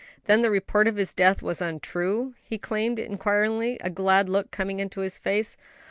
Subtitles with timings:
[0.23, 4.79] "Then the report of his death was untrue?" he exclaimed inquiringly, a glad look coming
[4.79, 5.57] into his face.